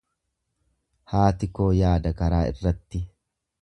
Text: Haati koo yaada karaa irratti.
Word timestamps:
Haati 1.13 1.51
koo 1.59 1.69
yaada 1.83 2.17
karaa 2.23 2.43
irratti. 2.55 3.09